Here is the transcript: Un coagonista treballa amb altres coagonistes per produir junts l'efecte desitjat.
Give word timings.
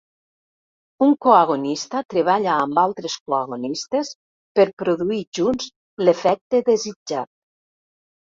Un 1.07 1.11
coagonista 1.25 2.01
treballa 2.13 2.55
amb 2.61 2.81
altres 2.83 3.17
coagonistes 3.31 4.11
per 4.61 4.67
produir 4.83 5.21
junts 5.41 5.69
l'efecte 6.07 6.63
desitjat. 6.73 7.33